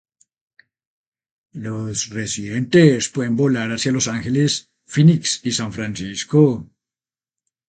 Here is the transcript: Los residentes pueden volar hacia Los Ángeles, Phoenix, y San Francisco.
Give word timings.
Los 1.53 2.09
residentes 2.09 3.09
pueden 3.09 3.35
volar 3.35 3.71
hacia 3.71 3.91
Los 3.91 4.07
Ángeles, 4.07 4.71
Phoenix, 4.87 5.41
y 5.45 5.51
San 5.51 5.71
Francisco. 5.71 6.67